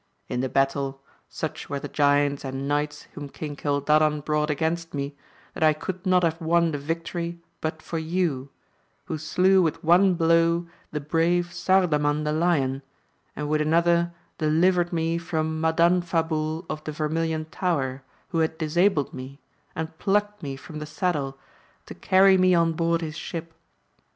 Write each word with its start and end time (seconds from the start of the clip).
In 0.27 0.39
the 0.39 0.49
battle, 0.49 1.03
such 1.29 1.69
were 1.69 1.79
the 1.79 1.87
giants 1.87 2.43
and 2.43 2.67
knights 2.67 3.03
whom 3.13 3.29
King 3.29 3.55
Cildadan 3.55 4.21
brought 4.21 4.49
against 4.49 4.95
me, 4.95 5.15
that 5.53 5.61
I 5.61 5.73
could 5.73 6.07
not 6.07 6.23
have 6.23 6.41
won 6.41 6.71
the 6.71 6.79
victory 6.79 7.39
but 7.61 7.83
for 7.83 7.99
you, 7.99 8.49
who 9.05 9.19
slew 9.19 9.61
with 9.61 9.83
one 9.83 10.15
blow 10.15 10.65
the 10.91 10.99
brave 11.01 11.53
Sardaraan 11.53 12.23
the 12.23 12.33
Lion, 12.33 12.81
and 13.35 13.47
with 13.47 13.61
another 13.61 14.11
delivered 14.39 14.91
me 14.91 15.19
from 15.19 15.61
Madanfabul 15.61 16.65
of 16.67 16.83
the 16.83 16.91
Vermilion 16.91 17.45
Tower, 17.51 18.01
who 18.29 18.39
had 18.39 18.57
disabled 18.57 19.13
me, 19.13 19.39
and 19.75 19.95
plucked 19.99 20.41
me 20.41 20.55
from 20.55 20.79
the 20.79 20.87
saddle 20.87 21.37
to 21.85 21.93
carry 21.93 22.39
me 22.39 22.55
on 22.55 22.73
board 22.73 23.01
his 23.01 23.15
ship. 23.15 23.53